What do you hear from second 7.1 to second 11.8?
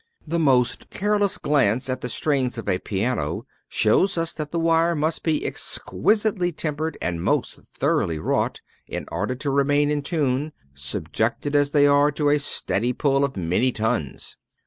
most thoroughly wrought, in order to remain in tune, subjected as